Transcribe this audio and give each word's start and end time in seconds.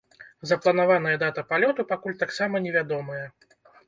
Запланаваная 0.51 1.17
дата 1.23 1.43
палёту 1.51 1.85
пакуль 1.91 2.15
таксама 2.23 2.55
не 2.65 2.71
вядомая. 2.79 3.21